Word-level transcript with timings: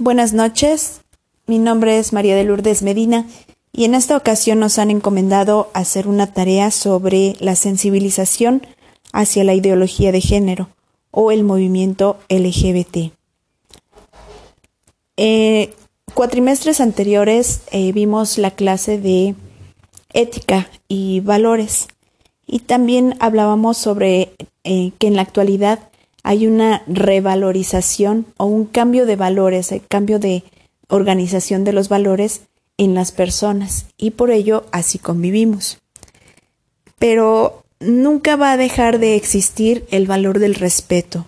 Buenas 0.00 0.32
noches, 0.32 1.00
mi 1.48 1.58
nombre 1.58 1.98
es 1.98 2.12
María 2.12 2.36
de 2.36 2.44
Lourdes 2.44 2.84
Medina 2.84 3.26
y 3.72 3.84
en 3.84 3.96
esta 3.96 4.16
ocasión 4.16 4.60
nos 4.60 4.78
han 4.78 4.92
encomendado 4.92 5.70
hacer 5.74 6.06
una 6.06 6.32
tarea 6.32 6.70
sobre 6.70 7.34
la 7.40 7.56
sensibilización 7.56 8.64
hacia 9.12 9.42
la 9.42 9.54
ideología 9.54 10.12
de 10.12 10.20
género 10.20 10.68
o 11.10 11.32
el 11.32 11.42
movimiento 11.42 12.16
LGBT. 12.28 13.12
Eh, 15.16 15.74
cuatrimestres 16.14 16.80
anteriores 16.80 17.62
eh, 17.72 17.90
vimos 17.90 18.38
la 18.38 18.52
clase 18.52 18.98
de 18.98 19.34
ética 20.12 20.70
y 20.86 21.18
valores 21.20 21.88
y 22.46 22.60
también 22.60 23.16
hablábamos 23.18 23.78
sobre 23.78 24.36
eh, 24.62 24.92
que 25.00 25.08
en 25.08 25.16
la 25.16 25.22
actualidad 25.22 25.80
hay 26.28 26.46
una 26.46 26.82
revalorización 26.86 28.26
o 28.36 28.44
un 28.44 28.66
cambio 28.66 29.06
de 29.06 29.16
valores, 29.16 29.72
el 29.72 29.80
cambio 29.86 30.18
de 30.18 30.44
organización 30.88 31.64
de 31.64 31.72
los 31.72 31.88
valores 31.88 32.42
en 32.76 32.92
las 32.92 33.12
personas 33.12 33.86
y 33.96 34.10
por 34.10 34.30
ello 34.30 34.66
así 34.70 34.98
convivimos. 34.98 35.78
Pero 36.98 37.64
nunca 37.80 38.36
va 38.36 38.52
a 38.52 38.56
dejar 38.58 38.98
de 38.98 39.16
existir 39.16 39.86
el 39.90 40.06
valor 40.06 40.38
del 40.38 40.54
respeto. 40.54 41.24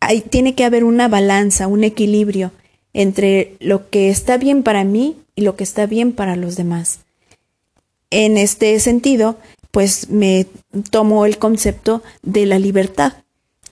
Hay, 0.00 0.22
tiene 0.22 0.56
que 0.56 0.64
haber 0.64 0.82
una 0.82 1.06
balanza, 1.06 1.68
un 1.68 1.84
equilibrio 1.84 2.50
entre 2.92 3.54
lo 3.60 3.90
que 3.90 4.10
está 4.10 4.38
bien 4.38 4.64
para 4.64 4.82
mí 4.82 5.18
y 5.36 5.42
lo 5.42 5.54
que 5.54 5.62
está 5.62 5.86
bien 5.86 6.10
para 6.14 6.34
los 6.34 6.56
demás. 6.56 6.98
En 8.10 8.38
este 8.38 8.80
sentido, 8.80 9.38
pues 9.70 10.10
me 10.10 10.48
tomo 10.90 11.26
el 11.26 11.38
concepto 11.38 12.02
de 12.24 12.46
la 12.46 12.58
libertad. 12.58 13.12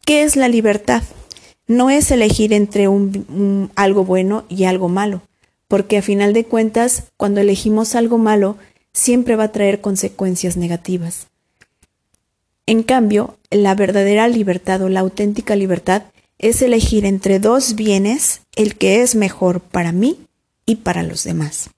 ¿Qué 0.09 0.23
es 0.23 0.37
la 0.37 0.49
libertad? 0.49 1.03
No 1.67 1.91
es 1.91 2.11
elegir 2.11 2.55
entre 2.55 2.87
algo 3.75 4.05
bueno 4.07 4.45
y 4.49 4.65
algo 4.65 4.89
malo, 4.89 5.21
porque 5.69 5.99
a 5.99 6.03
final 6.03 6.33
de 6.33 6.47
cuentas, 6.47 7.09
cuando 7.19 7.43
elegimos 7.43 7.95
algo 7.95 8.17
malo, 8.17 8.57
siempre 8.95 9.37
va 9.37 9.45
a 9.45 9.53
traer 9.53 9.83
consecuencias 9.83 10.57
negativas. 10.57 11.27
En 12.65 12.85
cambio, 12.85 13.37
la 13.51 13.75
verdadera 13.75 14.29
libertad 14.29 14.81
o 14.81 14.89
la 14.89 15.01
auténtica 15.01 15.57
libertad 15.57 16.05
es 16.39 16.63
elegir 16.63 17.05
entre 17.05 17.39
dos 17.39 17.75
bienes 17.75 18.41
el 18.57 18.77
que 18.77 19.03
es 19.03 19.15
mejor 19.15 19.61
para 19.61 19.93
mí 19.93 20.21
y 20.65 20.77
para 20.77 21.03
los 21.03 21.23
demás. 21.25 21.69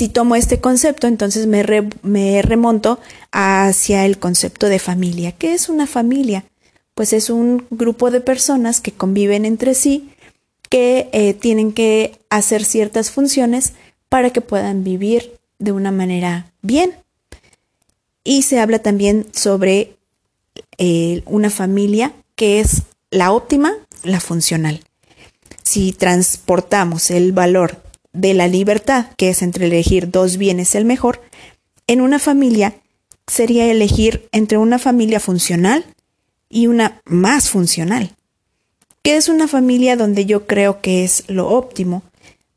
Si 0.00 0.08
tomo 0.08 0.34
este 0.34 0.62
concepto, 0.62 1.08
entonces 1.08 1.46
me, 1.46 1.62
remonto 2.40 3.00
hacia 3.32 4.06
el 4.06 4.18
concepto 4.18 4.70
de 4.70 4.78
familia. 4.78 5.32
¿Qué 5.32 5.52
es 5.52 5.68
una 5.68 5.86
familia? 5.86 6.46
Pues 6.94 7.12
es 7.12 7.28
un 7.28 7.66
grupo 7.68 8.10
de 8.10 8.22
personas 8.22 8.80
que 8.80 8.92
conviven 8.92 9.44
entre 9.44 9.74
sí, 9.74 10.08
que 10.70 11.10
eh, 11.12 11.34
tienen 11.34 11.74
que 11.74 12.18
hacer 12.30 12.64
ciertas 12.64 13.10
funciones 13.10 13.74
para 14.08 14.30
que 14.30 14.40
puedan 14.40 14.84
vivir 14.84 15.38
de 15.58 15.72
una 15.72 15.90
manera 15.90 16.50
bien. 16.62 16.94
Y 18.24 18.40
se 18.40 18.58
habla 18.58 18.78
también 18.78 19.26
sobre 19.34 19.98
eh, 20.78 21.22
una 21.26 21.50
familia 21.50 22.14
que 22.36 22.60
es 22.60 22.84
la 23.10 23.32
óptima, 23.32 23.74
la 24.02 24.20
funcional. 24.20 24.80
Si 25.62 25.92
transportamos 25.92 27.10
el 27.10 27.32
valor 27.32 27.89
de 28.12 28.34
la 28.34 28.48
libertad, 28.48 29.06
que 29.16 29.30
es 29.30 29.42
entre 29.42 29.66
elegir 29.66 30.10
dos 30.10 30.36
bienes 30.36 30.74
el 30.74 30.84
mejor, 30.84 31.22
en 31.86 32.00
una 32.00 32.18
familia 32.18 32.74
sería 33.26 33.70
elegir 33.70 34.28
entre 34.32 34.58
una 34.58 34.78
familia 34.78 35.20
funcional 35.20 35.84
y 36.48 36.66
una 36.66 37.00
más 37.04 37.48
funcional. 37.48 38.14
¿Qué 39.02 39.16
es 39.16 39.28
una 39.28 39.48
familia 39.48 39.96
donde 39.96 40.26
yo 40.26 40.46
creo 40.46 40.80
que 40.80 41.04
es 41.04 41.24
lo 41.28 41.48
óptimo? 41.48 42.02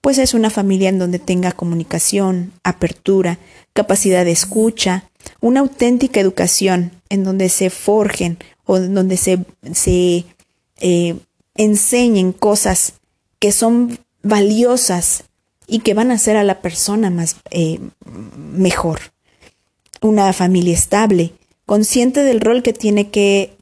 Pues 0.01 0.17
es 0.17 0.33
una 0.33 0.49
familia 0.49 0.89
en 0.89 0.99
donde 0.99 1.19
tenga 1.19 1.53
comunicación, 1.53 2.51
apertura, 2.63 3.39
capacidad 3.73 4.25
de 4.25 4.31
escucha, 4.31 5.09
una 5.39 5.61
auténtica 5.61 6.19
educación, 6.19 6.91
en 7.09 7.23
donde 7.23 7.47
se 7.49 7.69
forjen 7.69 8.37
o 8.65 8.77
en 8.77 8.93
donde 8.93 9.15
se, 9.15 9.45
se 9.73 10.25
eh, 10.79 11.15
enseñen 11.55 12.33
cosas 12.33 12.93
que 13.39 13.51
son 13.51 13.97
valiosas 14.23 15.25
y 15.67 15.79
que 15.79 15.93
van 15.93 16.11
a 16.11 16.15
hacer 16.15 16.35
a 16.37 16.43
la 16.43 16.61
persona 16.61 17.09
más 17.09 17.37
eh, 17.51 17.79
mejor 18.35 18.99
una 20.01 20.31
familia 20.33 20.73
estable, 20.73 21.33
consciente 21.65 22.23
del 22.23 22.41
rol 22.41 22.61
que 22.61 22.73
tiene 22.73 23.09
que 23.09 23.55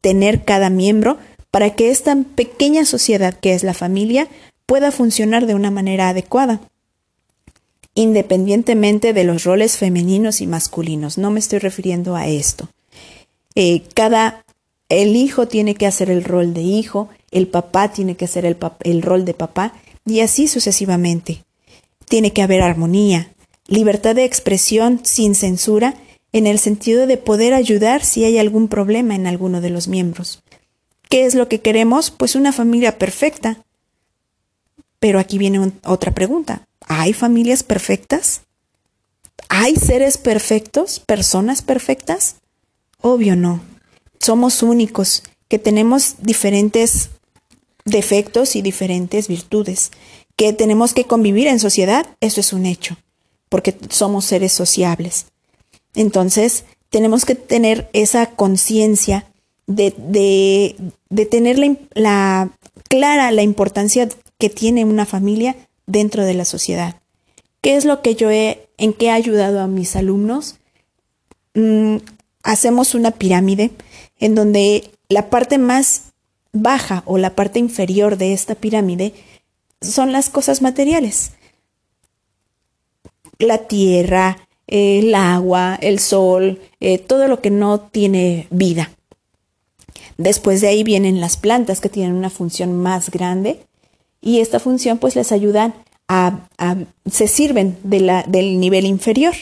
tener 0.00 0.44
cada 0.44 0.70
miembro 0.70 1.18
para 1.50 1.74
que 1.74 1.90
esta 1.90 2.16
pequeña 2.34 2.84
sociedad 2.84 3.34
que 3.34 3.54
es 3.54 3.64
la 3.64 3.74
familia 3.74 4.28
pueda 4.66 4.92
funcionar 4.92 5.46
de 5.46 5.54
una 5.54 5.70
manera 5.70 6.10
adecuada, 6.10 6.60
independientemente 7.94 9.12
de 9.12 9.24
los 9.24 9.44
roles 9.44 9.76
femeninos 9.76 10.40
y 10.40 10.46
masculinos. 10.46 11.18
No 11.18 11.30
me 11.30 11.40
estoy 11.40 11.58
refiriendo 11.58 12.14
a 12.14 12.28
esto. 12.28 12.68
Eh, 13.54 13.82
cada 13.94 14.44
el 14.88 15.16
hijo 15.16 15.48
tiene 15.48 15.74
que 15.74 15.86
hacer 15.86 16.10
el 16.10 16.24
rol 16.24 16.52
de 16.52 16.62
hijo, 16.62 17.08
el 17.30 17.46
papá 17.48 17.92
tiene 17.92 18.16
que 18.16 18.26
hacer 18.26 18.44
el, 18.44 18.56
el 18.82 19.02
rol 19.02 19.24
de 19.24 19.34
papá 19.34 19.72
y 20.10 20.20
así 20.20 20.48
sucesivamente. 20.48 21.44
Tiene 22.06 22.32
que 22.32 22.42
haber 22.42 22.62
armonía, 22.62 23.32
libertad 23.66 24.16
de 24.16 24.24
expresión 24.24 25.00
sin 25.04 25.34
censura 25.34 25.94
en 26.32 26.46
el 26.46 26.58
sentido 26.58 27.06
de 27.06 27.16
poder 27.16 27.54
ayudar 27.54 28.04
si 28.04 28.24
hay 28.24 28.38
algún 28.38 28.68
problema 28.68 29.14
en 29.14 29.26
alguno 29.26 29.60
de 29.60 29.70
los 29.70 29.88
miembros. 29.88 30.42
¿Qué 31.08 31.24
es 31.24 31.34
lo 31.34 31.48
que 31.48 31.60
queremos? 31.60 32.10
Pues 32.10 32.34
una 32.34 32.52
familia 32.52 32.98
perfecta. 32.98 33.64
Pero 34.98 35.18
aquí 35.18 35.38
viene 35.38 35.72
otra 35.84 36.12
pregunta. 36.12 36.66
¿Hay 36.86 37.12
familias 37.12 37.62
perfectas? 37.62 38.42
¿Hay 39.48 39.76
seres 39.76 40.18
perfectos? 40.18 41.00
¿Personas 41.00 41.62
perfectas? 41.62 42.36
Obvio 43.00 43.34
no. 43.34 43.60
Somos 44.20 44.62
únicos, 44.62 45.22
que 45.48 45.58
tenemos 45.58 46.16
diferentes 46.20 47.10
defectos 47.90 48.56
y 48.56 48.62
diferentes 48.62 49.28
virtudes, 49.28 49.90
que 50.36 50.52
tenemos 50.52 50.94
que 50.94 51.04
convivir 51.04 51.46
en 51.46 51.58
sociedad, 51.58 52.06
eso 52.20 52.40
es 52.40 52.52
un 52.52 52.66
hecho 52.66 52.96
porque 53.50 53.76
somos 53.90 54.24
seres 54.24 54.54
sociables. 54.54 55.26
Entonces, 55.94 56.64
tenemos 56.88 57.26
que 57.26 57.34
tener 57.34 57.90
esa 57.92 58.30
conciencia 58.30 59.26
de, 59.66 59.94
de, 61.10 61.26
tener 61.26 61.58
la, 61.94 62.50
clara 62.88 63.30
la 63.32 63.42
importancia 63.42 64.08
que 64.38 64.48
tiene 64.48 64.84
una 64.86 65.04
familia 65.04 65.56
dentro 65.86 66.24
de 66.24 66.34
la 66.34 66.46
sociedad. 66.46 66.96
¿Qué 67.60 67.76
es 67.76 67.84
lo 67.84 68.00
que 68.00 68.14
yo 68.14 68.30
he, 68.30 68.68
en 68.78 68.94
qué 68.94 69.06
he 69.06 69.10
ayudado 69.10 69.60
a 69.60 69.66
mis 69.66 69.94
alumnos? 69.96 70.56
Mm, 71.54 71.96
hacemos 72.42 72.94
una 72.94 73.10
pirámide 73.10 73.72
en 74.18 74.34
donde 74.34 74.90
la 75.08 75.28
parte 75.28 75.58
más 75.58 76.09
baja 76.52 77.02
o 77.06 77.18
la 77.18 77.34
parte 77.34 77.58
inferior 77.58 78.16
de 78.16 78.32
esta 78.32 78.54
pirámide 78.54 79.14
son 79.80 80.12
las 80.12 80.30
cosas 80.30 80.62
materiales 80.62 81.32
la 83.46 83.58
tierra, 83.58 84.38
el 84.66 85.14
agua, 85.14 85.78
el 85.80 85.98
sol, 85.98 86.60
eh, 86.80 86.98
todo 86.98 87.26
lo 87.28 87.40
que 87.40 87.50
no 87.50 87.80
tiene 87.80 88.46
vida. 88.50 88.90
Después 90.16 90.60
de 90.60 90.68
ahí 90.68 90.84
vienen 90.84 91.20
las 91.20 91.36
plantas 91.36 91.80
que 91.80 91.88
tienen 91.88 92.14
una 92.14 92.30
función 92.30 92.76
más 92.76 93.10
grande 93.10 93.60
y 94.20 94.40
esta 94.40 94.60
función 94.60 94.98
pues 94.98 95.16
les 95.16 95.32
ayudan 95.32 95.74
a, 96.08 96.40
se 97.10 97.28
sirven 97.28 97.78
de 97.82 98.00
la, 98.00 98.22
del 98.24 98.60
nivel 98.60 98.84
inferior. 98.84 99.34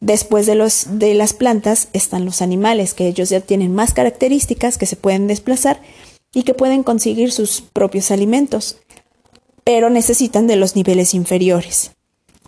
Después 0.00 0.46
de, 0.46 0.54
los, 0.54 0.98
de 0.98 1.14
las 1.14 1.32
plantas 1.32 1.88
están 1.94 2.26
los 2.26 2.42
animales, 2.42 2.92
que 2.92 3.08
ellos 3.08 3.30
ya 3.30 3.40
tienen 3.40 3.74
más 3.74 3.94
características, 3.94 4.76
que 4.76 4.86
se 4.86 4.96
pueden 4.96 5.26
desplazar 5.26 5.80
y 6.34 6.42
que 6.42 6.52
pueden 6.52 6.82
conseguir 6.82 7.32
sus 7.32 7.60
propios 7.60 8.10
alimentos, 8.10 8.76
pero 9.62 9.88
necesitan 9.88 10.46
de 10.46 10.56
los 10.56 10.76
niveles 10.76 11.14
inferiores. 11.14 11.92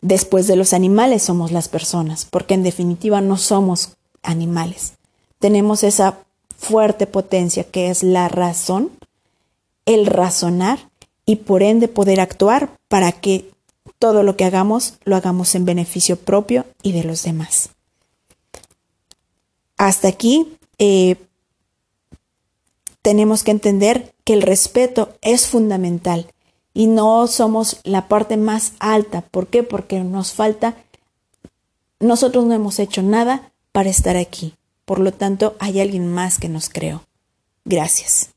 Después 0.03 0.47
de 0.47 0.57
los 0.57 0.73
animales 0.73 1.23
somos 1.23 1.53
las 1.53 1.69
personas, 1.69 2.27
porque 2.31 2.55
en 2.55 2.63
definitiva 2.63 3.21
no 3.21 3.39
somos 3.39 3.97
animales. 4.23 4.95
Tenemos 5.39 5.83
esa 5.85 6.19
fuerte 6.59 7.07
potencia 7.07 7.65
que 7.65 7.91
es 7.91 8.03
la 8.03 8.29
razón, 8.29 8.91
el 9.87 10.07
razonar 10.07 10.91
y 11.25 11.37
por 11.37 11.63
ende 11.63 11.89
poder 11.89 12.21
actuar 12.21 12.77
para 12.89 13.13
que 13.13 13.51
todo 13.99 14.23
lo 14.23 14.37
que 14.37 14.45
hagamos 14.45 14.95
lo 15.05 15.17
hagamos 15.17 15.55
en 15.55 15.65
beneficio 15.65 16.17
propio 16.17 16.67
y 16.83 16.93
de 16.93 17.05
los 17.05 17.23
demás. 17.23 17.71
Hasta 19.77 20.09
aquí 20.09 20.57
eh, 20.79 21.17
tenemos 23.07 23.45
que 23.45 23.53
entender 23.53 24.13
que 24.25 24.33
el 24.33 24.43
respeto 24.43 25.15
es 25.23 25.47
fundamental 25.47 26.27
y 26.75 26.89
no 26.89 27.29
somos 27.29 27.79
la 27.85 28.09
parte 28.09 28.37
más 28.37 28.73
alta. 28.81 29.21
¿Por 29.21 29.47
qué? 29.47 29.63
Porque 29.63 30.01
nos 30.01 30.33
falta, 30.33 30.75
nosotros 32.01 32.47
no 32.47 32.55
hemos 32.55 32.81
hecho 32.81 33.03
nada 33.03 33.53
para 33.71 33.91
estar 33.91 34.17
aquí. 34.17 34.55
Por 34.85 34.99
lo 34.99 35.13
tanto, 35.13 35.55
hay 35.61 35.81
alguien 35.81 36.13
más 36.13 36.41
que 36.41 36.49
nos 36.49 36.69
creó. 36.69 37.05
Gracias. 37.65 38.31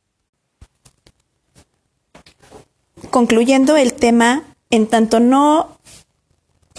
concluyendo 3.09 3.75
el 3.75 3.93
tema, 3.93 4.43
en 4.69 4.85
tanto 4.85 5.19
no 5.19 5.79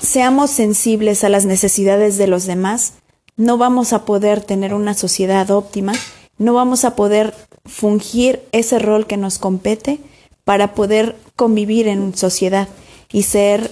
seamos 0.00 0.50
sensibles 0.50 1.24
a 1.24 1.28
las 1.28 1.44
necesidades 1.44 2.18
de 2.18 2.28
los 2.28 2.46
demás, 2.46 2.92
no 3.36 3.58
vamos 3.58 3.92
a 3.92 4.04
poder 4.04 4.44
tener 4.44 4.74
una 4.74 4.94
sociedad 4.94 5.50
óptima, 5.50 5.92
no 6.40 6.54
vamos 6.54 6.86
a 6.86 6.96
poder 6.96 7.34
fungir 7.66 8.40
ese 8.50 8.78
rol 8.78 9.06
que 9.06 9.18
nos 9.18 9.38
compete 9.38 10.00
para 10.44 10.74
poder 10.74 11.14
convivir 11.36 11.86
en 11.86 12.16
sociedad 12.16 12.66
y 13.12 13.24
ser 13.24 13.70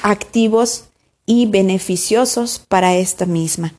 activos 0.00 0.84
y 1.26 1.46
beneficiosos 1.46 2.60
para 2.68 2.94
esta 2.94 3.26
misma. 3.26 3.74